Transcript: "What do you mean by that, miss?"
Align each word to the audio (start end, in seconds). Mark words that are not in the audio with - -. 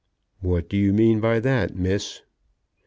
"What 0.39 0.67
do 0.67 0.77
you 0.77 0.93
mean 0.93 1.19
by 1.19 1.39
that, 1.41 1.75
miss?" 1.75 2.21